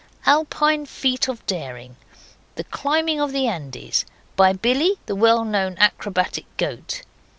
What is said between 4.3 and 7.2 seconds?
by Billy, the well known acrobatic goat.